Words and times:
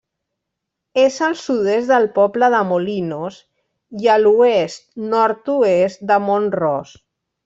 És 1.01 1.17
al 1.25 1.35
sud-est 1.41 1.91
del 1.91 2.07
poble 2.15 2.49
de 2.55 2.61
Molinos, 2.69 3.37
i 4.05 4.09
a 4.13 4.19
l'oest-nord-oest 4.23 6.03
de 6.13 6.19
Mont-ros. 6.29 6.95